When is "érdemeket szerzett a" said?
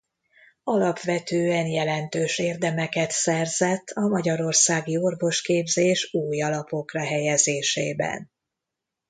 2.39-4.07